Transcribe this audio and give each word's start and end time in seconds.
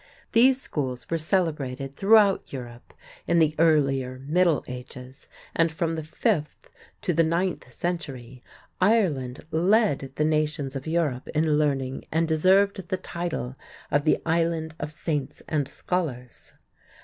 These 0.31 0.59
schools 0.59 1.07
were 1.11 1.19
celebrated 1.19 1.93
throughout 1.93 2.51
Europe 2.51 2.95
in 3.27 3.37
the 3.37 3.53
earlier 3.59 4.17
middle 4.25 4.63
ages, 4.65 5.27
and 5.55 5.71
from 5.71 5.93
the 5.93 6.03
fifth 6.03 6.71
to 7.03 7.13
the 7.13 7.21
ninth 7.21 7.71
century 7.71 8.41
Ireland 8.81 9.41
led 9.51 10.11
the 10.15 10.25
nations 10.25 10.75
of 10.75 10.87
Europe 10.87 11.27
in 11.35 11.59
learning 11.59 12.05
and 12.11 12.27
deserved 12.27 12.87
the 12.87 12.97
title 12.97 13.55
of 13.91 14.03
the 14.05 14.19
"Island 14.25 14.73
of 14.79 14.91
Saints 14.91 15.43
and 15.47 15.67
Scholars." 15.67 16.53